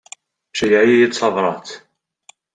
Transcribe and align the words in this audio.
Ceyyeɛ-iyi-d 0.57 1.13
tabrat. 1.15 1.67